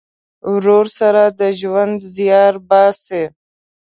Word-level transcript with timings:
ورور 0.53 0.85
سره 0.99 1.23
د 1.39 1.41
ژوند 1.59 1.97
زیار 2.15 2.53
باسې. 2.69 3.23